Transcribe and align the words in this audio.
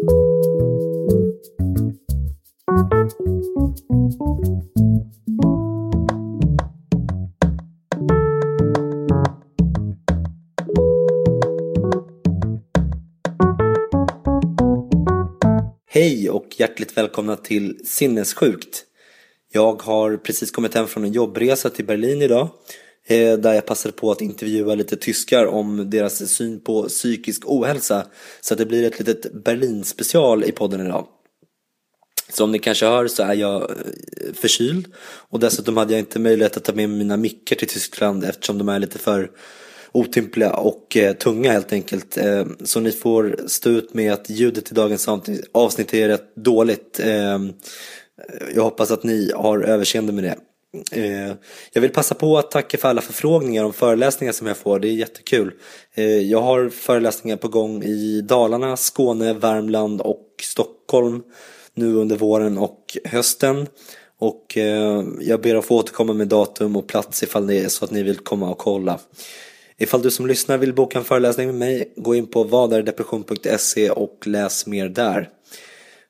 Hej 0.00 0.10
och 16.30 16.46
hjärtligt 16.58 16.96
välkomna 16.96 17.36
till 17.36 17.80
Sinnessjukt. 17.84 18.84
Jag 19.52 19.82
har 19.82 20.16
precis 20.16 20.50
kommit 20.50 20.74
hem 20.74 20.86
från 20.86 21.04
en 21.04 21.12
jobbresa 21.12 21.70
till 21.70 21.86
Berlin 21.86 22.22
idag 22.22 22.48
Eh, 23.10 23.38
där 23.38 23.54
jag 23.54 23.66
passade 23.66 23.92
på 23.92 24.10
att 24.10 24.20
intervjua 24.20 24.74
lite 24.74 24.96
tyskar 24.96 25.46
om 25.46 25.90
deras 25.90 26.30
syn 26.30 26.60
på 26.60 26.82
psykisk 26.88 27.42
ohälsa. 27.46 28.06
Så 28.40 28.54
det 28.54 28.66
blir 28.66 28.86
ett 28.86 28.98
litet 28.98 29.44
Berlin-special 29.44 30.44
i 30.44 30.52
podden 30.52 30.86
idag. 30.86 31.06
Som 32.28 32.52
ni 32.52 32.58
kanske 32.58 32.86
hör 32.86 33.08
så 33.08 33.22
är 33.22 33.34
jag 33.34 33.62
eh, 33.62 33.68
förkyld 34.34 34.86
och 35.28 35.40
dessutom 35.40 35.76
hade 35.76 35.92
jag 35.92 36.00
inte 36.00 36.18
möjlighet 36.18 36.56
att 36.56 36.64
ta 36.64 36.72
med 36.72 36.90
mina 36.90 37.16
mickar 37.16 37.56
till 37.56 37.68
Tyskland 37.68 38.24
eftersom 38.24 38.58
de 38.58 38.68
är 38.68 38.78
lite 38.78 38.98
för 38.98 39.30
otympliga 39.92 40.52
och 40.52 40.96
eh, 40.96 41.12
tunga 41.12 41.52
helt 41.52 41.72
enkelt. 41.72 42.16
Eh, 42.16 42.46
så 42.64 42.80
ni 42.80 42.92
får 42.92 43.40
stå 43.46 43.70
ut 43.70 43.94
med 43.94 44.12
att 44.12 44.30
ljudet 44.30 44.72
i 44.72 44.74
dagens 44.74 45.08
avsnitt 45.52 45.94
är 45.94 46.08
rätt 46.08 46.36
dåligt. 46.36 47.00
Eh, 47.00 47.38
jag 48.54 48.62
hoppas 48.62 48.90
att 48.90 49.04
ni 49.04 49.32
har 49.34 49.60
överseende 49.60 50.12
med 50.12 50.24
det. 50.24 50.36
Eh, 50.92 51.34
jag 51.72 51.80
vill 51.80 51.90
passa 51.90 52.14
på 52.14 52.38
att 52.38 52.50
tacka 52.50 52.78
för 52.78 52.88
alla 52.88 53.00
förfrågningar 53.00 53.64
om 53.64 53.72
föreläsningar 53.72 54.32
som 54.32 54.46
jag 54.46 54.56
får, 54.56 54.78
det 54.78 54.88
är 54.88 54.92
jättekul. 54.92 55.52
Eh, 55.94 56.04
jag 56.04 56.40
har 56.40 56.68
föreläsningar 56.68 57.36
på 57.36 57.48
gång 57.48 57.82
i 57.82 58.20
Dalarna, 58.20 58.76
Skåne, 58.76 59.32
Värmland 59.32 60.00
och 60.00 60.26
Stockholm 60.42 61.22
nu 61.74 61.94
under 61.94 62.16
våren 62.16 62.58
och 62.58 62.96
hösten. 63.04 63.66
Och 64.18 64.58
eh, 64.58 65.04
jag 65.20 65.40
ber 65.40 65.54
att 65.54 65.64
få 65.64 65.76
återkomma 65.76 66.12
med 66.12 66.28
datum 66.28 66.76
och 66.76 66.86
plats 66.86 67.22
ifall 67.22 67.46
det 67.46 67.58
är 67.58 67.68
så 67.68 67.84
att 67.84 67.90
ni 67.90 68.02
vill 68.02 68.18
komma 68.18 68.50
och 68.50 68.58
kolla. 68.58 68.98
Ifall 69.78 70.02
du 70.02 70.10
som 70.10 70.26
lyssnar 70.26 70.58
vill 70.58 70.74
boka 70.74 70.98
en 70.98 71.04
föreläsning 71.04 71.46
med 71.46 71.54
mig, 71.54 71.92
gå 71.96 72.14
in 72.14 72.26
på 72.26 72.44
vadardepression.se 72.44 73.90
och 73.90 74.26
läs 74.26 74.66
mer 74.66 74.88
där. 74.88 75.28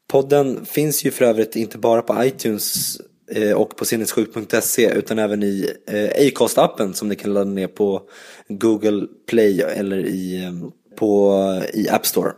Podden 0.09 0.67
finns 0.67 1.05
ju 1.05 1.11
för 1.11 1.25
övrigt 1.25 1.57
inte 1.57 1.79
bara 1.79 2.03
på 2.03 2.25
iTunes 2.25 2.99
Eh, 3.31 3.53
och 3.53 3.77
på 3.77 3.85
sinnessjuk.se 3.85 4.91
utan 4.91 5.19
även 5.19 5.43
i 5.43 5.71
eh, 5.87 6.27
Acast-appen 6.27 6.93
som 6.93 7.09
ni 7.09 7.17
kan 7.17 7.35
ladda 7.35 7.51
ner 7.51 7.69
på 7.69 8.03
Google 8.49 9.07
Play 9.29 9.61
eller 9.61 9.99
i, 9.99 10.45
eh, 10.45 10.53
på, 10.97 11.35
i 11.75 11.89
App 11.89 12.07
Store. 12.07 12.33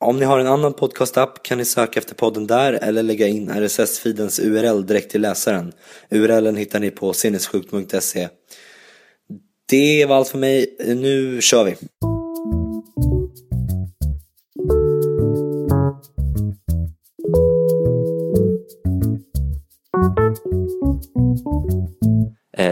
Om 0.00 0.18
ni 0.18 0.24
har 0.24 0.38
en 0.38 0.46
annan 0.46 0.72
podcast-app 0.72 1.42
kan 1.42 1.58
ni 1.58 1.64
söka 1.64 2.00
efter 2.00 2.14
podden 2.14 2.46
där 2.46 2.72
eller 2.72 3.02
lägga 3.02 3.26
in 3.26 3.50
RSS-feedens 3.50 4.40
URL 4.40 4.86
direkt 4.86 5.10
till 5.10 5.20
läsaren. 5.20 5.72
URLen 6.10 6.56
hittar 6.56 6.80
ni 6.80 6.90
på 6.90 7.12
sinnessjukt.se. 7.12 8.28
Det 9.68 10.06
var 10.06 10.16
allt 10.16 10.28
för 10.28 10.38
mig. 10.38 10.76
Nu 10.86 11.40
kör 11.40 11.64
vi! 11.64 11.76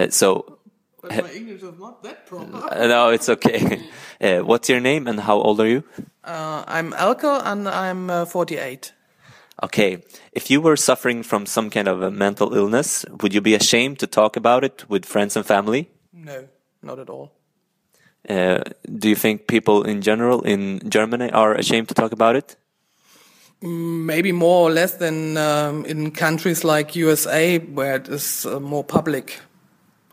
Uh, 0.00 0.10
so, 0.10 0.58
But 1.02 1.10
my 1.22 1.30
English 1.30 1.62
is 1.62 1.78
not 1.78 2.02
that 2.02 2.26
proper. 2.26 2.56
uh, 2.72 2.86
no, 2.86 3.10
it's 3.10 3.28
okay. 3.28 3.82
Uh, 4.20 4.40
what's 4.40 4.68
your 4.68 4.80
name 4.80 5.08
and 5.08 5.18
how 5.20 5.38
old 5.40 5.60
are 5.60 5.66
you? 5.66 5.82
Uh, 6.22 6.62
I'm 6.66 6.92
Elke 6.92 7.24
and 7.24 7.66
I'm 7.66 8.10
uh, 8.10 8.26
48. 8.26 8.92
Okay, 9.62 10.02
if 10.32 10.50
you 10.50 10.60
were 10.60 10.76
suffering 10.76 11.22
from 11.22 11.46
some 11.46 11.70
kind 11.70 11.88
of 11.88 12.02
a 12.02 12.10
mental 12.10 12.54
illness, 12.54 13.06
would 13.22 13.32
you 13.32 13.40
be 13.40 13.54
ashamed 13.54 13.98
to 14.00 14.06
talk 14.06 14.36
about 14.36 14.62
it 14.62 14.84
with 14.90 15.06
friends 15.06 15.36
and 15.36 15.46
family? 15.46 15.88
No, 16.12 16.48
not 16.82 16.98
at 16.98 17.08
all. 17.08 17.32
Uh, 18.28 18.60
do 18.98 19.08
you 19.08 19.16
think 19.16 19.46
people 19.46 19.82
in 19.82 20.02
general 20.02 20.42
in 20.42 20.80
Germany 20.86 21.30
are 21.30 21.54
ashamed 21.54 21.88
to 21.88 21.94
talk 21.94 22.12
about 22.12 22.36
it? 22.36 22.56
Maybe 23.62 24.32
more 24.32 24.68
or 24.68 24.70
less 24.70 24.98
than 24.98 25.38
um, 25.38 25.86
in 25.86 26.10
countries 26.10 26.62
like 26.62 26.94
USA 26.94 27.58
where 27.58 27.96
it 27.96 28.08
is 28.08 28.44
uh, 28.44 28.60
more 28.60 28.84
public. 28.84 29.40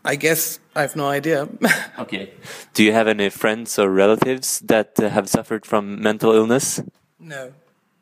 I 0.08 0.16
guess 0.16 0.58
I 0.74 0.80
have 0.80 0.96
no 0.96 1.06
idea. 1.08 1.48
Okay. 1.98 2.30
Do 2.74 2.84
you 2.84 2.92
have 2.92 3.08
any 3.08 3.28
friends 3.28 3.78
or 3.78 3.90
relatives 3.90 4.60
that 4.60 4.98
uh, 5.00 5.08
have 5.10 5.28
suffered 5.28 5.66
from 5.66 6.00
mental 6.00 6.32
illness? 6.32 6.80
no, 7.18 7.52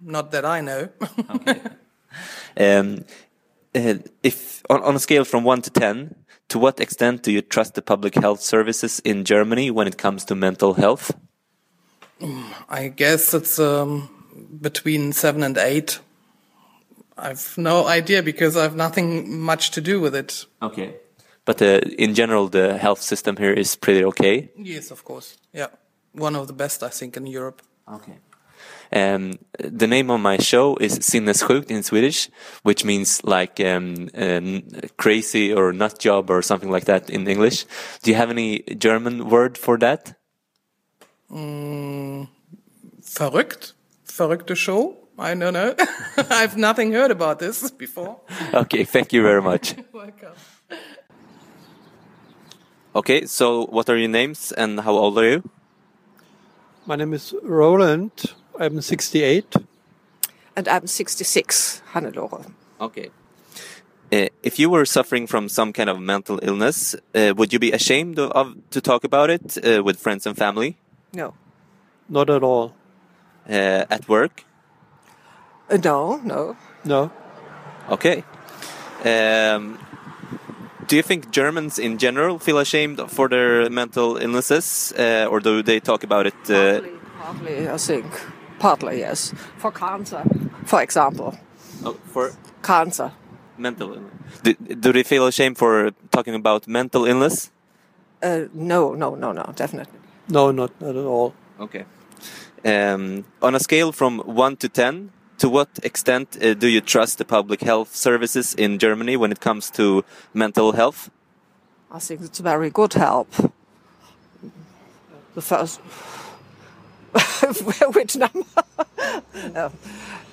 not 0.01 0.31
that 0.31 0.45
I 0.45 0.61
know. 0.61 0.89
Um, 2.59 3.05
uh, 3.75 3.95
if 4.23 4.63
on, 4.71 4.83
on 4.83 4.97
a 4.97 4.99
scale 4.99 5.25
from 5.25 5.45
one 5.45 5.61
to 5.61 5.71
ten, 5.71 6.15
to 6.49 6.59
what 6.59 6.81
extent 6.81 7.23
do 7.23 7.31
you 7.31 7.43
trust 7.43 7.75
the 7.75 7.83
public 7.83 8.15
health 8.15 8.41
services 8.41 9.01
in 9.05 9.25
Germany 9.25 9.71
when 9.71 9.87
it 9.87 9.99
comes 9.99 10.25
to 10.27 10.35
mental 10.35 10.73
health? 10.75 11.13
I 12.71 12.89
guess 12.89 13.35
it's 13.35 13.59
um, 13.59 14.09
between 14.63 15.13
seven 15.13 15.43
and 15.43 15.59
eight. 15.59 16.01
I've 17.19 17.59
no 17.59 17.87
idea 17.87 18.23
because 18.23 18.57
I've 18.57 18.77
nothing 18.77 19.39
much 19.39 19.73
to 19.73 19.83
do 19.83 20.01
with 20.01 20.15
it. 20.15 20.47
Okay. 20.63 20.95
But 21.47 21.63
uh, 21.63 21.81
in 21.97 22.15
general, 22.15 22.49
the 22.49 22.77
health 22.77 23.01
system 23.01 23.37
here 23.37 23.53
is 23.53 23.77
pretty 23.77 24.05
okay. 24.05 24.51
Yes, 24.59 24.91
of 24.91 25.05
course. 25.05 25.39
Yeah, 25.55 25.69
one 26.13 26.37
of 26.37 26.47
the 26.47 26.53
best 26.53 26.83
I 26.83 26.91
think 26.91 27.17
in 27.17 27.27
Europe. 27.27 27.63
Okay. 27.89 28.19
Um, 28.93 29.39
the 29.59 29.87
name 29.87 30.11
of 30.11 30.21
my 30.21 30.39
show 30.39 30.77
is 30.77 30.99
Sinnessjukt 30.99 31.71
in 31.71 31.83
Swedish, 31.83 32.29
which 32.63 32.85
means 32.85 33.25
like 33.25 33.61
um, 33.61 34.09
uh, 34.17 34.61
crazy 34.97 35.53
or 35.53 35.73
nut 35.73 35.99
job 35.99 36.31
or 36.31 36.43
something 36.43 36.71
like 36.71 36.85
that 36.85 37.11
in 37.11 37.27
English. 37.27 37.65
Do 38.03 38.11
you 38.11 38.17
have 38.17 38.31
any 38.31 38.61
German 38.79 39.29
word 39.29 39.59
for 39.59 39.79
that? 39.79 40.15
Verrückt? 43.03 43.75
Verrückte 44.07 44.57
show? 44.57 44.97
I 45.19 45.35
don't 45.35 45.55
know. 45.55 45.75
I've 46.31 46.57
nothing 46.57 46.93
heard 46.93 47.11
about 47.11 47.39
this 47.39 47.71
before. 47.71 48.21
Okay, 48.53 48.85
thank 48.85 49.13
you 49.13 49.23
very 49.23 49.43
much. 49.43 49.75
Welcome. 49.93 50.35
Okay, 52.97 53.27
so 53.27 53.67
what 53.67 53.89
are 53.91 53.97
your 53.99 54.09
names 54.09 54.53
and 54.53 54.81
how 54.81 54.93
old 54.93 55.19
are 55.19 55.29
you? 55.29 55.43
My 56.87 56.97
name 56.97 57.13
is 57.13 57.35
Roland. 57.43 58.11
I'm 58.59 58.81
68. 58.81 59.55
and 60.57 60.67
I'm 60.69 60.87
66, 60.87 61.83
Hannelore. 61.93 62.51
Okay. 62.81 63.11
Uh, 64.13 64.29
if 64.43 64.59
you 64.59 64.71
were 64.71 64.87
suffering 64.87 65.27
from 65.27 65.49
some 65.49 65.73
kind 65.73 65.91
of 65.91 66.01
mental 66.01 66.39
illness, 66.43 66.95
uh, 67.15 67.35
would 67.37 67.53
you 67.53 67.59
be 67.59 67.73
ashamed 67.73 68.19
of, 68.19 68.31
of 68.33 68.55
to 68.71 68.81
talk 68.81 69.05
about 69.05 69.29
it 69.31 69.59
uh, 69.63 69.83
with 69.83 69.99
friends 69.99 70.27
and 70.27 70.37
family 70.37 70.77
No. 71.13 71.35
Not 72.09 72.31
at 72.31 72.43
all. 72.43 72.73
uh, 73.51 73.85
at 73.91 74.09
work? 74.09 74.45
Uh, 75.69 75.77
no, 75.85 76.17
no. 76.25 76.57
No. 76.85 77.11
Okay. 77.91 78.25
Um, 79.05 79.79
do 80.89 80.97
you 80.97 81.03
think 81.03 81.31
Germans 81.31 81.79
in 81.79 81.99
general 81.99 82.39
feel 82.39 82.59
ashamed 82.59 83.01
for 83.11 83.29
their 83.29 83.69
mental 83.71 84.17
illnesses, 84.17 84.93
uh, 84.99 85.27
or 85.31 85.41
do 85.41 85.63
they 85.63 85.81
talk 85.81 86.05
about 86.05 86.27
it? 86.27 86.35
Uh, 86.51 86.81
Hardly, 86.81 86.91
Partly, 87.19 87.69
I 87.69 87.77
think. 87.79 88.07
Partly, 88.59 88.99
yes. 89.01 89.35
For 89.59 89.71
cancer, 89.73 90.23
for 90.65 90.83
example. 90.83 91.37
Oh, 91.85 91.97
for 92.13 92.33
Cancer. 92.63 93.11
mental 93.59 93.93
illness. 93.95 94.13
Do, 94.43 94.55
do 94.55 94.93
they 94.93 95.03
feel 95.03 95.27
ashamed 95.27 95.57
for 95.59 95.91
talking 96.11 96.35
about 96.35 96.67
mental 96.69 97.05
illness? 97.07 97.51
Uh, 98.23 98.45
no, 98.55 98.95
no, 98.95 99.15
no, 99.15 99.33
no, 99.33 99.53
definitely. 99.55 99.99
No, 100.29 100.51
not, 100.53 100.71
not 100.81 100.97
at 100.97 101.05
all. 101.05 101.35
Okay. 101.61 101.85
Um, 102.65 103.25
on 103.43 103.55
a 103.55 103.61
scale 103.61 103.93
from 103.93 104.19
1 104.21 104.57
to 104.57 104.69
10, 104.69 105.11
to 105.39 105.49
what 105.49 105.69
extent 105.83 106.37
uh, 106.43 106.55
do 106.55 106.69
you 106.69 106.81
trust 106.81 107.19
the 107.19 107.25
public 107.25 107.61
health 107.61 107.95
services 107.95 108.55
in 108.55 108.79
Germany 108.79 109.17
when 109.17 109.33
it 109.33 109.41
comes 109.41 109.71
to 109.71 110.05
mental 110.35 110.73
health? 110.73 111.11
I 111.91 111.99
think 111.99 112.21
it's 112.23 112.39
very 112.41 112.71
good 112.71 112.95
help. 112.95 113.29
The 115.35 115.43
first. 115.43 115.81
Which 117.95 118.17
number? 118.17 118.41
No. 119.55 119.73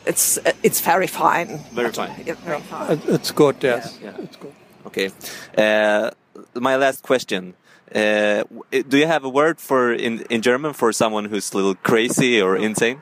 It's 0.05 0.38
it's 0.63 0.81
very 0.81 1.07
fine. 1.07 1.59
Very 1.73 1.94
fine. 1.94 2.11
Yeah, 2.25 2.35
very 2.45 2.59
fine. 2.59 3.00
It's 3.07 3.31
good, 3.31 3.55
yes. 3.63 3.97
Yeah. 4.03 4.11
It's 4.19 4.35
good. 4.35 4.51
Okay. 4.85 5.11
Uh, 5.57 6.11
my 6.55 6.75
last 6.75 7.03
question. 7.03 7.53
Uh, 7.95 8.44
do 8.89 8.97
you 8.97 9.07
have 9.07 9.23
a 9.23 9.29
word 9.29 9.61
for 9.61 9.94
in, 9.94 10.23
in 10.29 10.41
German 10.41 10.73
for 10.73 10.91
someone 10.91 11.23
who's 11.29 11.53
a 11.53 11.55
little 11.55 11.75
crazy 11.75 12.41
or 12.41 12.57
insane? 12.57 13.01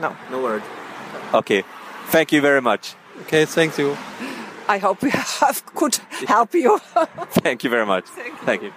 No, 0.00 0.08
No. 0.08 0.16
No 0.30 0.42
word. 0.42 0.62
Okay. 1.34 1.64
Thank 2.06 2.32
you 2.32 2.40
very 2.40 2.62
much. 2.62 2.94
Okay, 3.22 3.44
thank 3.44 3.76
you. 3.78 3.96
I 4.68 4.78
hope 4.78 5.02
we 5.02 5.10
have 5.10 5.62
could 5.74 5.96
help 6.26 6.54
you. 6.54 6.78
Thank 7.42 7.64
you 7.64 7.70
very 7.70 7.86
much. 7.86 8.04
Thank 8.44 8.62
you. 8.62 8.72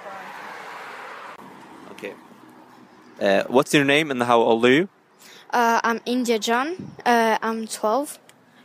Okay. 1.92 2.14
Uh, 3.20 3.44
what's 3.48 3.74
your 3.74 3.84
name 3.84 4.10
and 4.10 4.24
how 4.24 4.40
old 4.40 4.66
are 4.66 4.72
you? 4.72 4.90
Uh, 5.50 5.82
I'm 5.84 6.00
India 6.06 6.40
John. 6.40 6.94
Uh, 7.06 7.38
I'm 7.42 7.68
12. 7.68 8.20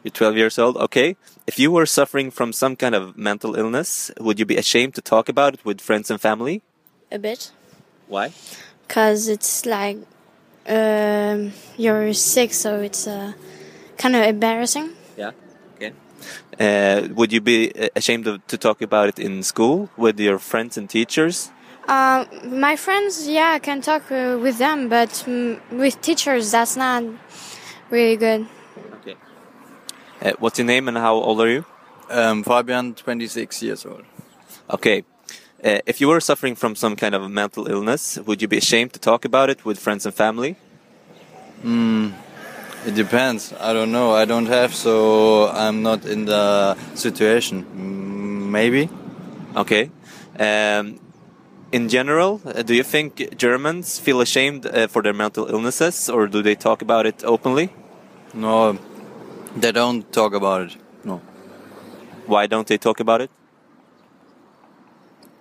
You're 0.05 0.13
12 0.13 0.37
years 0.37 0.59
old. 0.59 0.77
Okay. 0.77 1.17
If 1.49 1.59
you 1.59 1.73
were 1.73 1.87
suffering 1.87 2.31
from 2.31 2.53
some 2.53 2.77
kind 2.77 2.95
of 2.95 3.17
mental 3.19 3.57
illness, 3.57 4.13
would 4.21 4.39
you 4.39 4.47
be 4.47 4.57
ashamed 4.57 4.95
to 4.95 5.03
talk 5.03 5.29
about 5.29 5.55
it 5.55 5.65
with 5.65 5.81
friends 5.81 6.11
and 6.11 6.21
family? 6.21 6.63
A 7.11 7.19
bit. 7.19 7.51
Why? 8.07 8.33
Because 8.87 9.27
it's 9.29 9.67
like 9.67 9.99
um, 10.69 11.53
you're 11.77 12.13
sick, 12.13 12.53
so 12.53 12.81
it's 12.81 13.09
uh, 13.09 13.33
kind 13.97 14.17
of 14.17 14.23
embarrassing. 14.23 14.91
Yeah. 15.17 15.33
Okay. 15.77 15.93
Uh, 16.59 17.09
would 17.15 17.33
you 17.33 17.41
be 17.41 17.73
uh, 17.73 17.89
ashamed 17.95 18.27
of, 18.27 18.47
to 18.47 18.57
talk 18.57 18.83
about 18.83 19.09
it 19.09 19.19
in 19.19 19.43
school 19.43 19.91
with 19.97 20.19
your 20.19 20.39
friends 20.39 20.77
and 20.77 20.89
teachers? 20.89 21.51
Um, 21.89 22.27
my 22.45 22.75
friends, 22.77 23.29
yeah, 23.29 23.53
I 23.53 23.59
can 23.61 23.81
talk 23.81 24.11
uh, 24.11 24.39
with 24.41 24.59
them, 24.59 24.89
but 24.89 25.11
mm, 25.27 25.61
with 25.71 26.01
teachers, 26.01 26.51
that's 26.51 26.77
not 26.77 27.05
really 27.91 28.17
good. 28.17 28.47
Okay. 28.95 29.15
Uh, 30.21 30.33
what's 30.39 30.59
your 30.59 30.67
name 30.67 30.89
and 30.89 30.97
how 30.97 31.15
old 31.15 31.41
are 31.41 31.49
you? 31.49 31.65
Um, 32.11 32.43
Fabian, 32.43 32.95
26 32.95 33.63
years 33.63 33.87
old. 33.87 34.05
Okay. 34.71 35.05
Uh, 35.65 35.79
if 35.87 36.01
you 36.01 36.09
were 36.09 36.21
suffering 36.21 36.55
from 36.55 36.75
some 36.75 36.97
kind 36.97 37.15
of 37.15 37.31
mental 37.31 37.69
illness, 37.69 38.19
would 38.19 38.43
you 38.43 38.49
be 38.49 38.59
ashamed 38.59 38.93
to 38.93 38.99
talk 38.99 39.25
about 39.25 39.49
it 39.49 39.65
with 39.65 39.79
friends 39.79 40.05
and 40.07 40.15
family? 40.15 40.57
It 42.85 42.95
depends. 42.95 43.53
I 43.59 43.73
don't 43.73 43.91
know. 43.91 44.13
I 44.13 44.25
don't 44.25 44.47
have, 44.47 44.75
so 44.75 45.49
I'm 45.49 45.83
not 45.83 46.05
in 46.05 46.27
the 46.27 46.77
situation. 46.95 48.51
Maybe. 48.51 48.89
Okay. 49.57 49.91
Um, 50.39 51.01
in 51.73 51.89
general, 51.89 52.41
uh, 52.45 52.63
do 52.63 52.75
you 52.75 52.83
think 52.83 53.37
Germans 53.37 53.99
feel 53.99 54.21
ashamed 54.21 54.67
uh, 54.67 54.87
for 54.87 55.03
their 55.03 55.13
mental 55.15 55.47
illnesses, 55.47 56.09
or 56.09 56.27
do 56.27 56.43
they 56.43 56.55
talk 56.55 56.83
about 56.83 57.07
it 57.07 57.25
openly? 57.25 57.73
No, 58.35 58.79
they 59.57 59.73
don't 59.73 60.13
talk 60.13 60.35
about 60.35 60.61
it. 60.63 60.77
No. 61.05 61.21
Why 62.27 62.47
don't 62.47 62.67
they 62.67 62.79
talk 62.79 63.01
about 63.01 63.21
it? 63.21 63.31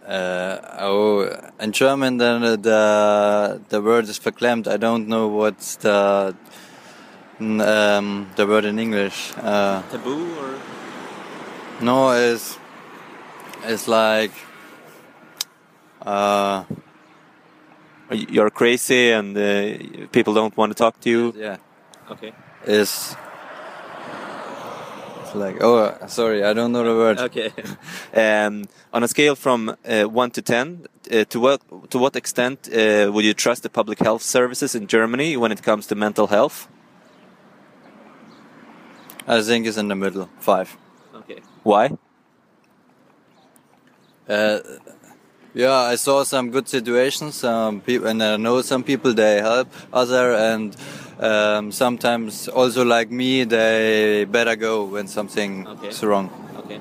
Uh, 0.07 0.59
oh, 0.79 1.51
in 1.59 1.71
German, 1.71 2.17
then 2.17 2.43
uh, 2.43 2.55
the 2.55 3.61
the 3.69 3.81
word 3.81 4.07
is 4.07 4.19
verklemmt. 4.19 4.67
I 4.67 4.77
don't 4.77 5.07
know 5.07 5.27
what's 5.27 5.77
the 5.77 6.35
um, 7.39 8.27
the 8.35 8.47
word 8.47 8.65
in 8.65 8.79
English. 8.79 9.33
Uh, 9.37 9.81
Taboo 9.91 10.35
or 10.39 10.59
no, 11.81 12.11
it's 12.11 12.57
it's 13.63 13.87
like 13.87 14.31
uh, 16.01 16.63
you're 18.11 18.49
crazy 18.49 19.11
and 19.11 19.37
uh, 19.37 20.07
people 20.11 20.33
don't 20.33 20.55
want 20.55 20.71
to 20.71 20.75
talk 20.75 20.99
to 21.01 21.09
you? 21.09 21.33
yeah, 21.35 21.57
Okay. 22.09 22.33
is 22.65 23.15
it's 25.23 25.35
like 25.35 25.61
oh, 25.61 25.97
sorry, 26.07 26.43
I 26.43 26.53
don't 26.53 26.71
know 26.71 26.83
the 26.83 26.95
word. 26.95 27.19
Okay. 27.19 27.51
um, 28.13 28.65
on 28.93 29.03
a 29.03 29.07
scale 29.07 29.35
from 29.35 29.75
uh, 29.85 30.03
one 30.03 30.31
to 30.31 30.41
ten, 30.41 30.85
uh, 31.11 31.25
to 31.25 31.39
what 31.39 31.61
to 31.89 31.97
what 31.97 32.15
extent 32.15 32.69
uh, 32.69 33.11
would 33.11 33.25
you 33.25 33.33
trust 33.33 33.63
the 33.63 33.69
public 33.69 33.99
health 33.99 34.21
services 34.21 34.75
in 34.75 34.87
Germany 34.87 35.35
when 35.35 35.51
it 35.51 35.61
comes 35.63 35.87
to 35.87 35.95
mental 35.95 36.27
health? 36.27 36.67
I 39.27 39.41
think 39.41 39.65
it's 39.65 39.77
in 39.77 39.87
the 39.87 39.95
middle, 39.95 40.29
five. 40.39 40.75
Okay. 41.15 41.39
Why? 41.63 41.91
Uh, 44.29 44.59
yeah, 45.53 45.73
I 45.73 45.95
saw 45.95 46.23
some 46.23 46.51
good 46.51 46.67
situations. 46.67 47.35
Some 47.35 47.81
people, 47.81 48.07
and 48.07 48.21
I 48.21 48.37
know 48.37 48.61
some 48.61 48.83
people 48.83 49.13
they 49.13 49.37
help 49.41 49.67
other, 49.93 50.33
and 50.33 50.75
um, 51.19 51.71
sometimes 51.71 52.47
also 52.47 52.83
like 52.83 53.09
me, 53.09 53.45
they 53.45 54.25
better 54.25 54.55
go 54.55 54.83
when 54.83 55.07
something 55.07 55.67
Okay. 55.67 55.87
is 55.87 56.03
wrong. 56.03 56.29
Okay. 56.59 56.79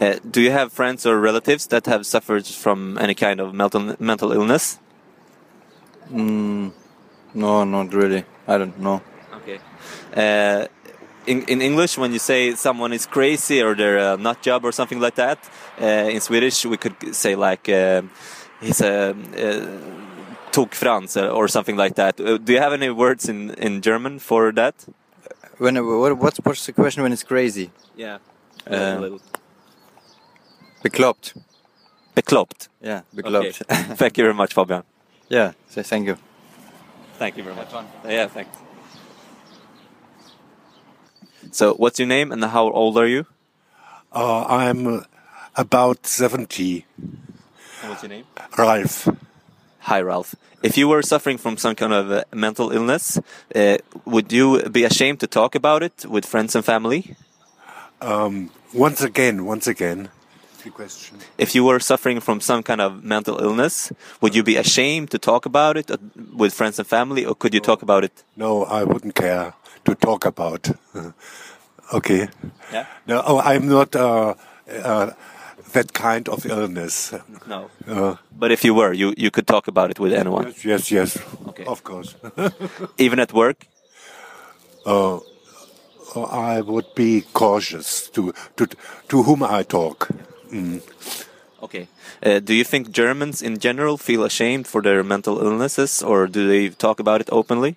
Uh, 0.00 0.18
do 0.30 0.40
you 0.40 0.50
have 0.50 0.72
friends 0.72 1.06
or 1.06 1.18
relatives 1.20 1.66
that 1.68 1.86
have 1.86 2.04
suffered 2.06 2.46
from 2.46 2.98
any 2.98 3.14
kind 3.14 3.40
of 3.40 3.54
mental 3.54 3.96
mental 3.98 4.32
illness? 4.32 4.78
Mm, 6.12 6.72
no, 7.34 7.64
not 7.64 7.94
really. 7.94 8.24
I 8.46 8.58
don't 8.58 8.78
know. 8.78 9.00
Okay. 9.36 9.58
Uh, 10.14 10.66
in 11.26 11.42
in 11.48 11.60
English, 11.62 11.98
when 11.98 12.12
you 12.12 12.18
say 12.18 12.54
someone 12.54 12.92
is 12.92 13.06
crazy 13.06 13.62
or 13.62 13.74
they're 13.74 13.98
a 13.98 14.16
nut 14.16 14.42
job 14.42 14.64
or 14.64 14.72
something 14.72 15.00
like 15.00 15.14
that, 15.14 15.38
uh, 15.80 16.14
in 16.14 16.20
Swedish 16.20 16.64
we 16.66 16.76
could 16.76 17.14
say 17.14 17.34
like 17.36 17.68
uh, 17.68 18.02
he's 18.60 18.80
a 18.80 19.14
uh, 20.54 21.38
or 21.38 21.48
something 21.48 21.76
like 21.76 21.94
that. 21.94 22.20
Uh, 22.20 22.38
do 22.38 22.52
you 22.52 22.60
have 22.60 22.72
any 22.72 22.90
words 22.90 23.28
in 23.28 23.50
in 23.58 23.80
German 23.80 24.18
for 24.18 24.52
that? 24.52 24.74
When 25.58 25.74
what, 25.76 26.18
what's 26.18 26.38
what's 26.44 26.66
the 26.66 26.72
question 26.72 27.02
when 27.02 27.12
it's 27.12 27.24
crazy? 27.24 27.70
Yeah. 27.96 28.18
Uh, 28.66 29.18
Bekloppt. 30.82 31.34
Bekloppt. 32.14 32.68
Yeah, 32.80 33.02
bekloppt. 33.14 33.62
Okay. 33.62 33.94
Thank 33.96 34.18
you 34.18 34.24
very 34.24 34.34
much, 34.34 34.52
Fabian. 34.54 34.82
yeah, 35.28 35.52
so 35.68 35.82
thank 35.82 36.06
you. 36.06 36.16
Thank 37.18 37.36
you 37.36 37.44
very 37.44 37.56
much. 37.56 37.68
Yeah, 38.04 38.26
thanks. 38.26 38.56
So, 41.52 41.74
what's 41.74 41.98
your 41.98 42.08
name 42.08 42.32
and 42.32 42.42
how 42.42 42.70
old 42.70 42.96
are 42.96 43.06
you? 43.06 43.26
Uh, 44.10 44.44
I'm 44.46 45.04
about 45.54 46.06
70. 46.06 46.86
And 46.96 47.90
what's 47.90 48.02
your 48.02 48.08
name? 48.08 48.24
Ralph. 48.56 49.06
Hi, 49.80 50.00
Ralph. 50.00 50.34
If 50.62 50.78
you 50.78 50.88
were 50.88 51.02
suffering 51.02 51.36
from 51.36 51.58
some 51.58 51.74
kind 51.74 51.92
of 51.92 52.10
uh, 52.10 52.24
mental 52.32 52.72
illness, 52.72 53.20
uh, 53.54 53.76
would 54.06 54.32
you 54.32 54.66
be 54.70 54.84
ashamed 54.84 55.20
to 55.20 55.26
talk 55.26 55.54
about 55.54 55.82
it 55.82 56.06
with 56.06 56.24
friends 56.24 56.54
and 56.54 56.64
family? 56.64 57.16
Um, 58.00 58.50
once 58.72 59.02
again, 59.02 59.44
once 59.44 59.66
again. 59.66 60.08
Question. 60.72 61.18
If 61.36 61.54
you 61.54 61.64
were 61.64 61.80
suffering 61.80 62.20
from 62.20 62.40
some 62.40 62.62
kind 62.62 62.80
of 62.80 63.02
mental 63.04 63.42
illness, 63.42 63.92
would 64.20 64.34
you 64.34 64.44
be 64.44 64.56
ashamed 64.56 65.10
to 65.10 65.18
talk 65.18 65.44
about 65.44 65.76
it 65.76 65.90
uh, 65.90 65.98
with 66.34 66.54
friends 66.54 66.78
and 66.78 66.86
family, 66.88 67.26
or 67.26 67.34
could 67.34 67.52
you 67.52 67.60
talk 67.60 67.82
about 67.82 68.04
it? 68.04 68.22
No, 68.36 68.64
I 68.64 68.84
wouldn't 68.84 69.16
care 69.16 69.54
to 69.84 69.94
talk 69.94 70.24
about. 70.26 70.70
okay. 71.92 72.28
Yeah. 72.72 72.86
No, 73.06 73.22
oh, 73.26 73.38
I'm 73.40 73.68
not 73.68 73.94
uh, 73.96 74.34
uh, 74.84 75.10
that 75.72 75.92
kind 75.92 76.28
of 76.28 76.46
illness. 76.46 77.14
No. 77.46 77.70
Uh, 77.86 78.16
But 78.38 78.50
if 78.52 78.64
you 78.64 78.74
were, 78.74 78.92
you, 78.92 79.14
you 79.16 79.30
could 79.30 79.46
talk 79.46 79.68
about 79.68 79.90
it 79.90 79.98
with 80.00 80.12
anyone, 80.12 80.46
yes, 80.46 80.64
yes, 80.64 80.90
yes. 80.90 81.18
Okay. 81.48 81.64
Of 81.64 81.82
course. 81.84 82.14
even 82.98 83.18
at 83.20 83.32
work. 83.32 83.66
uh, 84.86 85.18
I 86.14 86.60
would 86.60 86.94
be 86.94 87.22
cautious 87.32 88.10
to 88.10 88.32
to 88.56 88.66
to 89.08 89.22
whom 89.22 89.42
I 89.42 89.62
talk. 89.64 90.08
Mm. 90.52 90.80
Okay. 91.62 91.86
Uh, 92.22 92.38
do 92.40 92.52
you 92.54 92.64
think 92.64 92.90
Germans 92.90 93.40
in 93.42 93.58
general 93.58 93.96
feel 93.96 94.24
ashamed 94.24 94.66
for 94.66 94.82
their 94.82 95.02
mental 95.02 95.38
illnesses, 95.40 96.02
or 96.02 96.26
do 96.26 96.46
they 96.48 96.68
talk 96.76 97.00
about 97.00 97.20
it 97.20 97.28
openly? 97.32 97.76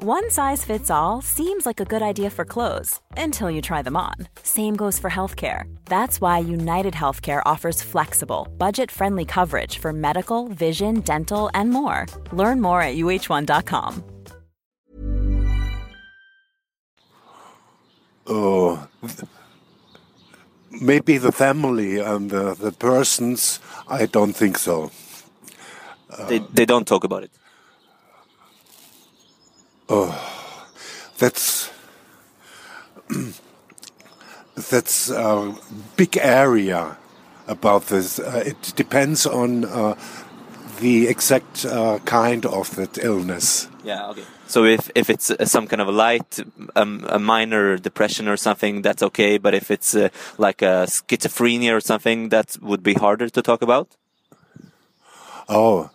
One 0.00 0.30
size 0.30 0.64
fits 0.64 0.90
all 0.90 1.22
seems 1.22 1.66
like 1.66 1.80
a 1.80 1.84
good 1.84 2.02
idea 2.02 2.30
for 2.30 2.44
clothes 2.44 3.00
until 3.16 3.50
you 3.50 3.60
try 3.60 3.82
them 3.82 3.96
on. 3.96 4.14
Same 4.44 4.76
goes 4.76 4.96
for 4.96 5.10
healthcare. 5.10 5.64
That's 5.86 6.20
why 6.20 6.38
United 6.38 6.94
Healthcare 6.94 7.42
offers 7.44 7.82
flexible, 7.82 8.46
budget 8.58 8.92
friendly 8.92 9.24
coverage 9.24 9.78
for 9.78 9.92
medical, 9.92 10.46
vision, 10.46 11.00
dental, 11.00 11.50
and 11.52 11.70
more. 11.70 12.06
Learn 12.30 12.60
more 12.60 12.80
at 12.80 12.94
uh1.com. 12.94 14.04
Oh, 18.28 18.86
maybe 20.80 21.18
the 21.18 21.32
family 21.32 21.98
and 21.98 22.30
the, 22.30 22.54
the 22.54 22.70
persons, 22.70 23.58
I 23.88 24.06
don't 24.06 24.32
think 24.32 24.58
so. 24.58 24.92
they, 26.28 26.38
they 26.38 26.66
don't 26.66 26.86
talk 26.86 27.02
about 27.02 27.24
it. 27.24 27.32
Oh, 29.88 30.12
that's 31.18 31.70
that's 34.70 35.10
a 35.10 35.54
big 35.96 36.18
area 36.18 36.96
about 37.46 37.86
this. 37.86 38.18
Uh, 38.18 38.42
it 38.44 38.72
depends 38.76 39.26
on 39.26 39.64
uh, 39.64 39.94
the 40.80 41.08
exact 41.08 41.64
uh, 41.64 41.98
kind 42.04 42.44
of 42.44 42.76
that 42.76 42.98
illness. 42.98 43.68
Yeah, 43.82 44.10
okay. 44.10 44.24
So 44.46 44.64
if 44.64 44.90
if 44.94 45.08
it's 45.10 45.30
uh, 45.30 45.46
some 45.46 45.66
kind 45.66 45.80
of 45.80 45.88
a 45.88 45.92
light, 45.92 46.40
um, 46.76 47.04
a 47.08 47.18
minor 47.18 47.78
depression 47.78 48.28
or 48.28 48.36
something, 48.36 48.82
that's 48.82 49.02
okay. 49.02 49.38
But 49.38 49.54
if 49.54 49.70
it's 49.70 49.94
uh, 49.94 50.08
like 50.36 50.62
a 50.62 50.86
schizophrenia 50.86 51.72
or 51.72 51.80
something, 51.80 52.28
that 52.28 52.56
would 52.60 52.82
be 52.82 52.94
harder 52.94 53.28
to 53.30 53.42
talk 53.42 53.62
about. 53.62 53.96
Oh, 55.48 55.90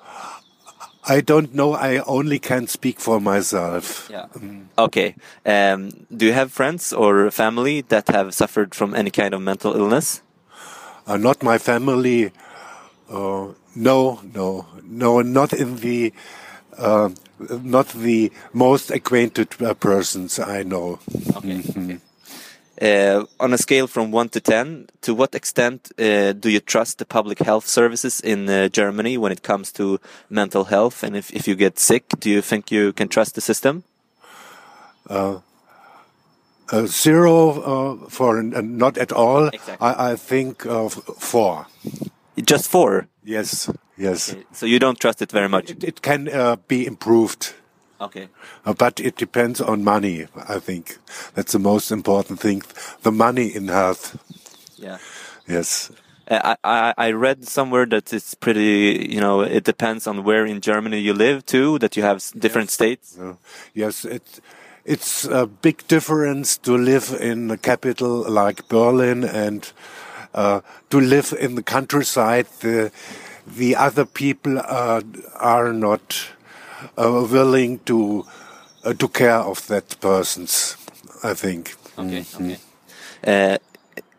I 1.06 1.22
don't 1.22 1.54
know. 1.54 1.74
I 1.74 2.00
only 2.00 2.40
can 2.40 2.68
speak 2.68 3.00
for 3.00 3.20
myself. 3.20 4.10
Yeah. 4.10 4.28
Okay. 4.78 5.16
Um, 5.46 6.06
do 6.16 6.26
you 6.26 6.34
have 6.34 6.52
friends 6.52 6.94
or 6.94 7.30
family 7.32 7.82
that 7.82 8.08
have 8.08 8.34
suffered 8.34 8.74
from 8.74 8.96
any 8.96 9.12
kind 9.12 9.34
of 9.34 9.42
mental 9.42 9.76
illness? 9.76 10.22
Uh, 11.06 11.18
not 11.18 11.44
my 11.44 11.58
family. 11.58 12.32
Uh, 13.10 13.52
no, 13.76 14.22
no, 14.34 14.66
no, 14.84 15.22
not 15.22 15.52
in 15.52 15.78
the, 15.78 16.14
uh, 16.78 17.10
not 17.50 17.90
the 17.90 18.32
most 18.54 18.90
acquainted 18.90 19.50
uh, 19.62 19.74
persons 19.74 20.40
I 20.40 20.64
know. 20.64 21.00
Okay. 21.36 21.60
okay. 21.60 22.00
Uh, 22.84 23.26
on 23.40 23.54
a 23.54 23.58
scale 23.58 23.88
from 23.88 24.12
1 24.12 24.28
to 24.28 24.42
10, 24.42 24.88
to 25.00 25.14
what 25.16 25.34
extent 25.34 25.90
uh, 25.98 26.34
do 26.34 26.50
you 26.50 26.60
trust 26.60 26.98
the 26.98 27.06
public 27.06 27.40
health 27.40 27.66
services 27.66 28.20
in 28.20 28.50
uh, 28.50 28.68
Germany 28.68 29.18
when 29.18 29.32
it 29.32 29.42
comes 29.42 29.72
to 29.72 30.02
mental 30.30 30.66
health? 30.66 31.02
And 31.02 31.16
if, 31.16 31.32
if 31.32 31.48
you 31.48 31.56
get 31.56 31.80
sick, 31.80 32.04
do 32.20 32.30
you 32.30 32.42
think 32.42 32.72
you 32.72 32.92
can 32.92 33.08
trust 33.08 33.36
the 33.36 33.42
system? 33.42 33.86
Uh, 35.10 35.40
uh, 36.74 36.86
zero 36.86 37.62
uh, 37.62 38.10
for 38.10 38.44
not 38.44 38.98
at 38.98 39.14
all. 39.14 39.48
Exactly. 39.48 39.78
I, 39.80 40.12
I 40.12 40.16
think 40.18 40.64
four. 41.20 41.68
Just 42.44 42.70
four? 42.70 43.08
Yes, 43.24 43.70
yes. 43.98 44.34
Okay. 44.34 44.44
So 44.52 44.66
you 44.66 44.80
don't 44.80 45.00
trust 45.00 45.22
it 45.22 45.32
very 45.32 45.48
much? 45.48 45.70
It, 45.70 45.84
it 45.86 46.02
can 46.02 46.58
be 46.68 46.86
improved. 46.86 47.54
Okay. 48.04 48.28
Uh, 48.66 48.74
but 48.74 49.00
it 49.00 49.16
depends 49.16 49.62
on 49.62 49.84
money, 49.84 50.28
I 50.48 50.60
think. 50.60 50.98
That's 51.36 51.54
the 51.54 51.60
most 51.60 51.92
important 51.92 52.40
thing. 52.40 52.62
The 53.04 53.12
money 53.12 53.56
in 53.56 53.70
health. 53.70 54.18
Yeah. 54.78 54.98
Yes. 55.48 55.92
Uh, 56.28 56.56
I, 56.64 56.94
I 56.98 57.12
read 57.12 57.48
somewhere 57.48 57.86
that 57.88 58.14
it's 58.14 58.34
pretty, 58.34 59.08
you 59.10 59.22
know, 59.22 59.42
it 59.42 59.64
depends 59.64 60.08
on 60.08 60.24
where 60.24 60.46
in 60.46 60.62
Germany 60.62 61.00
you 61.00 61.14
live 61.14 61.46
too, 61.46 61.80
that 61.80 61.96
you 61.96 62.04
have 62.04 62.24
different 62.38 62.68
yes. 62.68 62.74
states. 62.74 63.18
Uh, 63.20 63.36
yes, 63.74 64.06
it, 64.06 64.42
it's 64.86 65.26
a 65.26 65.48
big 65.48 65.88
difference 65.88 66.58
to 66.58 66.78
live 66.78 67.14
in 67.20 67.52
a 67.52 67.58
capital 67.58 68.30
like 68.30 68.68
Berlin 68.68 69.24
and 69.24 69.72
uh, 70.34 70.62
to 70.90 71.00
live 71.00 71.34
in 71.40 71.56
the 71.56 71.64
countryside. 71.64 72.48
The, 72.60 72.92
the 73.48 73.76
other 73.76 74.06
people 74.06 74.60
are 74.60 75.74
not 75.74 76.28
uh, 76.98 77.28
willing 77.30 77.80
to 77.86 78.26
uh, 78.84 78.94
to 78.94 79.08
care 79.08 79.40
of 79.40 79.66
that 79.68 80.00
persons. 80.00 80.78
I 81.24 81.34
think. 81.34 81.76
Okay. 81.98 82.20
Mm 82.20 82.26
-hmm. 82.26 82.46
Okay. 82.46 82.58
Uh, 83.28 83.58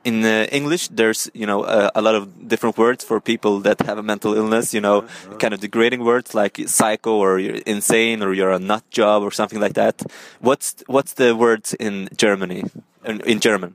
in 0.05 0.25
English, 0.53 0.89
there's 0.97 1.31
you 1.33 1.47
know 1.47 1.65
a 1.95 2.01
lot 2.01 2.15
of 2.15 2.29
different 2.49 2.77
words 2.77 3.05
for 3.05 3.21
people 3.21 3.61
that 3.61 3.81
have 3.87 3.99
a 3.99 4.03
mental 4.03 4.35
illness. 4.35 4.73
You 4.73 4.81
know, 4.81 5.03
-huh. 5.03 5.39
kind 5.39 5.55
of 5.55 5.61
degrading 5.61 6.03
words 6.05 6.35
like 6.35 6.69
psycho 6.69 7.11
or 7.11 7.41
you're 7.41 7.63
insane 7.65 8.25
or 8.25 8.35
you're 8.35 8.55
a 8.55 8.59
nut 8.59 8.85
job 8.91 9.23
or 9.23 9.33
something 9.33 9.63
like 9.63 9.75
that. 9.75 10.03
What's 10.41 10.75
what's 10.87 11.13
the 11.15 11.33
words 11.37 11.75
in 11.75 12.09
Germany? 12.17 12.63
In, 13.05 13.21
in 13.25 13.39
German. 13.41 13.75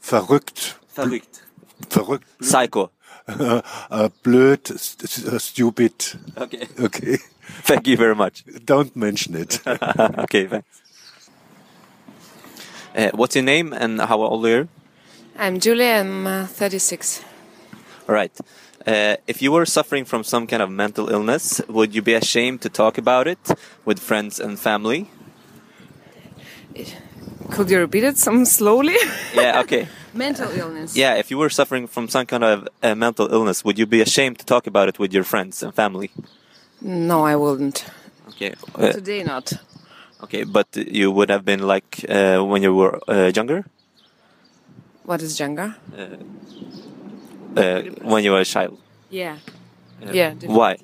Verrückt. 0.00 0.78
Verrückt. 0.94 1.42
Verrückt. 1.88 2.26
Psycho. 2.40 2.90
uh, 3.28 4.08
blöd, 4.22 4.72
st 4.78 5.40
stupid. 5.40 5.92
Okay. 6.36 6.66
Okay. 6.80 7.18
Thank 7.62 7.86
you 7.86 7.96
very 7.96 8.14
much. 8.14 8.44
Don't 8.64 8.94
mention 8.96 9.34
it. 9.34 9.60
okay, 9.66 10.46
thanks. 10.46 10.82
Uh, 12.94 13.10
what's 13.14 13.36
your 13.36 13.44
name 13.44 13.72
and 13.72 14.00
how 14.00 14.22
old 14.22 14.44
are 14.46 14.48
you? 14.48 14.68
I'm 15.36 15.60
Julie. 15.60 15.90
I'm 15.90 16.26
uh, 16.26 16.46
36. 16.46 17.22
All 18.08 18.14
right. 18.14 18.32
Uh, 18.86 19.16
if 19.26 19.42
you 19.42 19.52
were 19.52 19.66
suffering 19.66 20.04
from 20.04 20.24
some 20.24 20.46
kind 20.46 20.62
of 20.62 20.70
mental 20.70 21.10
illness, 21.10 21.60
would 21.68 21.94
you 21.94 22.02
be 22.02 22.14
ashamed 22.14 22.62
to 22.62 22.68
talk 22.68 22.98
about 22.98 23.28
it 23.28 23.38
with 23.84 23.98
friends 24.00 24.40
and 24.40 24.58
family? 24.58 25.10
Could 27.50 27.70
you 27.70 27.78
repeat 27.78 28.04
it 28.04 28.16
some 28.16 28.44
slowly? 28.44 28.96
yeah, 29.34 29.60
okay. 29.60 29.88
mental 30.14 30.50
illness. 30.50 30.96
Yeah, 30.96 31.14
if 31.14 31.30
you 31.30 31.38
were 31.38 31.50
suffering 31.50 31.86
from 31.86 32.08
some 32.08 32.26
kind 32.26 32.44
of 32.44 32.68
uh, 32.82 32.94
mental 32.94 33.32
illness, 33.32 33.64
would 33.64 33.78
you 33.78 33.86
be 33.86 34.00
ashamed 34.00 34.38
to 34.38 34.44
talk 34.44 34.66
about 34.66 34.88
it 34.88 34.98
with 34.98 35.12
your 35.12 35.24
friends 35.24 35.62
and 35.62 35.74
family? 35.74 36.10
No, 36.80 37.24
I 37.24 37.36
wouldn't. 37.36 37.84
Okay. 38.28 38.54
Uh, 38.74 38.92
Today, 38.92 39.24
not. 39.24 39.52
Okay, 40.22 40.44
but 40.44 40.66
you 40.76 41.10
would 41.10 41.30
have 41.30 41.44
been 41.44 41.60
like 41.60 42.04
uh, 42.08 42.44
when 42.44 42.62
you 42.62 42.74
were 42.74 43.00
uh, 43.08 43.30
younger. 43.34 43.64
What 45.04 45.22
is 45.22 45.38
younger? 45.38 45.74
Uh, 47.56 47.82
when 48.02 48.24
you 48.24 48.32
were 48.32 48.40
a 48.40 48.44
child. 48.44 48.78
Yeah. 49.10 49.36
yeah. 50.12 50.34
Why? 50.46 50.76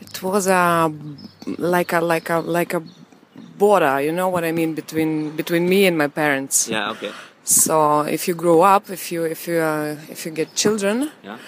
It 0.00 0.22
was 0.22 0.46
a 0.46 0.92
like 1.58 1.92
a 1.92 2.00
like 2.00 2.28
a 2.30 2.38
like 2.40 2.74
a 2.74 2.82
border. 3.56 4.00
You 4.00 4.12
know 4.12 4.28
what 4.28 4.44
I 4.44 4.52
mean 4.52 4.74
between 4.74 5.36
between 5.36 5.68
me 5.68 5.86
and 5.86 5.96
my 5.96 6.08
parents. 6.08 6.68
Yeah. 6.68 6.90
Okay. 6.90 7.12
So 7.44 8.02
if 8.02 8.28
you 8.28 8.34
grow 8.34 8.62
up, 8.62 8.90
if 8.90 9.10
you 9.10 9.24
if 9.24 9.48
you 9.48 9.58
uh, 9.60 9.96
if 10.10 10.26
you 10.26 10.32
get 10.32 10.54
children, 10.54 11.10
yeah. 11.24 11.38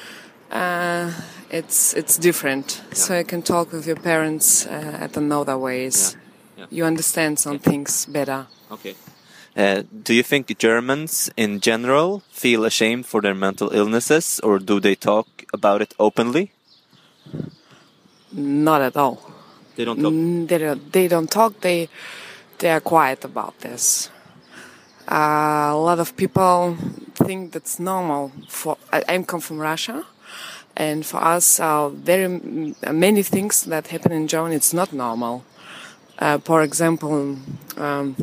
It's 1.50 1.94
it's 1.94 2.16
different. 2.18 2.80
Yeah. 2.88 2.94
So 2.94 3.18
you 3.18 3.24
can 3.24 3.42
talk 3.42 3.72
with 3.72 3.86
your 3.86 3.96
parents 4.00 4.66
uh, 4.66 4.98
at 5.04 5.16
another 5.16 5.58
ways. 5.58 6.16
Yeah. 6.56 6.66
You 6.70 6.84
understand 6.86 7.38
some 7.38 7.58
things 7.58 8.06
better. 8.06 8.46
Okay. 8.70 8.94
Uh, 9.56 9.82
do 10.04 10.14
you 10.14 10.22
think 10.22 10.46
Germans 10.58 11.30
in 11.36 11.60
general 11.60 12.22
feel 12.30 12.64
ashamed 12.64 13.04
for 13.06 13.20
their 13.20 13.34
mental 13.34 13.70
illnesses, 13.74 14.40
or 14.44 14.58
do 14.60 14.78
they 14.80 14.94
talk 14.94 15.26
about 15.52 15.82
it 15.82 15.92
openly? 15.98 16.52
Not 18.32 18.80
at 18.82 18.96
all. 18.96 19.18
They 19.76 19.84
don't 19.84 20.00
talk. 20.00 20.12
Mm, 20.12 20.46
They 20.48 20.58
don't, 20.58 20.92
they 20.92 21.08
don't 21.08 21.30
talk. 21.30 21.60
They 21.60 21.88
they 22.58 22.70
are 22.70 22.80
quiet 22.80 23.24
about 23.24 23.58
this. 23.60 24.10
Uh, 25.10 25.72
a 25.74 25.76
lot 25.76 25.98
of 25.98 26.14
people 26.16 26.76
think 27.14 27.52
that's 27.52 27.80
normal. 27.80 28.30
For 28.48 28.76
I, 28.92 29.02
I 29.08 29.22
come 29.22 29.40
from 29.40 29.58
Russia, 29.58 30.04
and 30.76 31.04
for 31.04 31.18
us, 31.22 31.60
uh, 31.60 31.88
very 31.90 32.24
m- 32.24 32.74
many 32.92 33.22
things 33.22 33.64
that 33.64 33.88
happen 33.88 34.12
in 34.12 34.28
Germany 34.28 34.56
it's 34.56 34.72
not 34.72 34.92
normal. 34.92 35.44
Uh, 36.18 36.38
for 36.38 36.62
example, 36.62 37.36
um, 37.76 38.16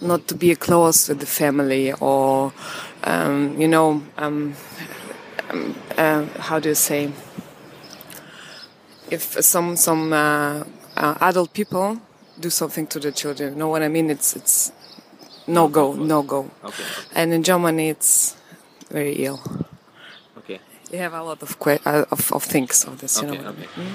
not 0.00 0.28
to 0.28 0.34
be 0.34 0.54
close 0.54 1.08
with 1.08 1.20
the 1.20 1.26
family, 1.26 1.92
or 1.94 2.52
um, 3.04 3.60
you 3.60 3.68
know, 3.68 4.02
um, 4.18 4.54
um, 5.50 5.74
uh, 5.96 6.24
how 6.38 6.58
do 6.58 6.68
you 6.70 6.74
say? 6.74 7.10
if 9.10 9.22
some 9.44 9.76
some 9.76 10.12
uh, 10.12 10.64
uh, 10.96 11.14
adult 11.20 11.52
people 11.52 11.98
do 12.40 12.50
something 12.50 12.86
to 12.88 13.00
the 13.00 13.12
children. 13.12 13.52
You 13.54 13.58
know 13.58 13.68
what 13.68 13.82
I 13.82 13.88
mean? 13.88 14.10
It's 14.10 14.36
it's 14.36 14.72
no 15.46 15.68
go, 15.68 15.94
no 15.94 16.22
go. 16.22 16.50
Okay. 16.64 16.84
And 17.14 17.32
in 17.32 17.42
Germany, 17.42 17.88
it's 17.90 18.36
very 18.90 19.12
ill. 19.24 19.40
Okay. 20.88 20.96
You 20.96 21.02
have 21.02 21.12
a 21.14 21.22
lot 21.22 21.42
of 21.42 21.58
que- 21.58 21.78
uh, 21.84 22.04
of, 22.10 22.32
of 22.32 22.44
things 22.44 22.84
of 22.84 23.00
this. 23.00 23.20
You 23.22 23.28
Okay, 23.28 23.38
know. 23.38 23.44
what 23.44 23.58
I 23.58 23.62
okay. 23.62 23.80
mean? 23.80 23.92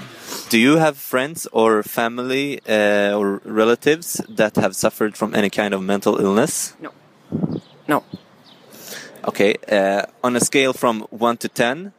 Do 0.50 0.58
you 0.58 0.78
have 0.78 0.98
friends 0.98 1.48
or 1.52 1.84
family 1.84 2.60
uh, 2.70 3.18
or 3.18 3.42
relatives 3.46 4.22
that 4.30 4.56
have 4.56 4.76
suffered 4.76 5.18
from 5.18 5.34
any 5.36 5.50
kind 5.50 5.74
of 5.74 5.82
mental 5.82 6.20
illness? 6.20 6.76
No. 6.80 6.92
No. 7.88 8.04
Okay. 9.28 9.56
Uh, 9.72 10.04
on 10.24 10.36
a 10.36 10.40
scale 10.40 10.74
from 10.74 11.02
1 11.10 11.38
to 11.38 11.48
10, 11.48 11.94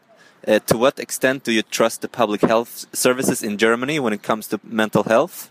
uh, 0.46 0.58
to 0.66 0.76
what 0.78 0.98
extent 1.00 1.44
do 1.44 1.52
you 1.52 1.62
trust 1.62 2.00
the 2.02 2.08
public 2.08 2.42
health 2.42 2.86
services 2.92 3.42
in 3.42 3.56
Germany 3.58 3.98
when 3.98 4.12
it 4.12 4.22
comes 4.22 4.46
to 4.48 4.60
mental 4.62 5.02
health? 5.04 5.50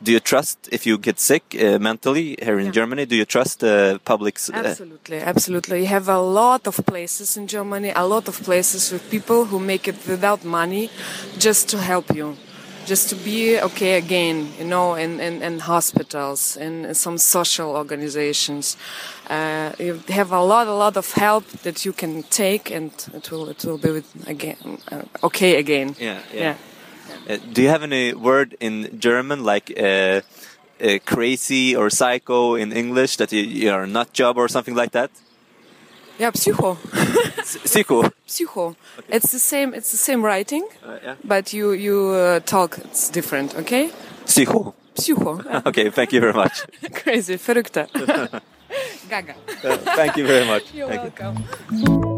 Do 0.00 0.12
you 0.12 0.20
trust 0.20 0.68
if 0.70 0.86
you 0.86 0.96
get 0.96 1.18
sick 1.18 1.42
uh, 1.58 1.78
mentally 1.80 2.36
here 2.40 2.58
in 2.60 2.72
Germany? 2.72 3.04
Do 3.04 3.16
you 3.16 3.24
trust 3.24 3.60
the 3.60 4.00
public? 4.04 4.38
Uh, 4.52 4.62
Absolutely, 4.64 5.18
absolutely. 5.18 5.80
You 5.80 5.86
have 5.86 6.08
a 6.08 6.20
lot 6.20 6.68
of 6.68 6.76
places 6.86 7.36
in 7.36 7.48
Germany, 7.48 7.92
a 7.94 8.06
lot 8.06 8.28
of 8.28 8.40
places 8.44 8.92
with 8.92 9.10
people 9.10 9.46
who 9.46 9.58
make 9.58 9.88
it 9.88 9.96
without 10.06 10.44
money 10.44 10.88
just 11.36 11.68
to 11.70 11.78
help 11.78 12.14
you, 12.14 12.36
just 12.86 13.08
to 13.10 13.16
be 13.16 13.58
okay 13.60 13.98
again, 13.98 14.52
you 14.60 14.66
know, 14.66 14.94
in, 14.94 15.18
in, 15.18 15.42
in 15.42 15.58
hospitals, 15.58 16.56
in 16.56 16.94
some 16.94 17.18
social 17.18 17.70
organizations. 17.74 18.76
Uh, 19.28 19.72
you 19.80 20.00
have 20.10 20.30
a 20.30 20.40
lot, 20.40 20.68
a 20.68 20.74
lot 20.74 20.96
of 20.96 21.12
help 21.14 21.44
that 21.64 21.84
you 21.84 21.92
can 21.92 22.22
take 22.30 22.70
and 22.70 22.92
it 23.14 23.32
will, 23.32 23.48
it 23.48 23.64
will 23.64 23.78
be 23.78 23.90
with 23.90 24.28
again, 24.28 24.78
uh, 24.92 25.02
okay 25.24 25.56
again. 25.56 25.96
Yeah, 25.98 26.20
yeah. 26.32 26.54
Uh, 27.28 27.36
do 27.52 27.62
you 27.62 27.68
have 27.68 27.82
any 27.82 28.14
word 28.14 28.56
in 28.60 28.98
German 29.00 29.44
like 29.44 29.72
uh, 29.78 30.20
uh, 30.80 30.98
crazy 31.04 31.76
or 31.76 31.90
psycho 31.90 32.54
in 32.54 32.72
English 32.72 33.16
that 33.16 33.32
you, 33.32 33.42
you 33.42 33.70
are 33.72 33.86
nut 33.86 34.12
job 34.12 34.36
or 34.38 34.48
something 34.48 34.74
like 34.76 34.92
that? 34.92 35.10
Yeah, 36.18 36.32
psycho. 36.34 36.76
Psycho. 37.44 38.10
Psycho. 38.26 38.74
It's 39.08 39.30
the 39.32 39.38
same. 39.38 39.72
It's 39.74 39.90
the 39.92 39.96
same 39.98 40.22
writing, 40.24 40.64
Uh, 40.84 40.98
yeah. 41.04 41.14
but 41.24 41.52
you 41.52 41.72
you 41.72 42.08
uh, 42.10 42.40
talk. 42.44 42.78
It's 42.78 43.08
different. 43.12 43.54
Okay. 43.54 43.90
Psycho. 44.24 44.74
Psycho. 44.94 45.40
okay, 45.66 45.90
thank 45.90 46.12
you 46.12 46.20
very 46.20 46.32
much. 46.34 46.64
Crazy. 47.04 47.36
Verrückte. 47.38 47.86
Gaga. 49.08 49.34
Thank 49.96 50.16
you 50.16 50.26
very 50.26 50.44
much. 50.46 50.74
You're 50.74 50.88
Thank 50.88 51.20
you. 51.20 51.24
welcome. 51.24 51.44
Even 51.72 52.17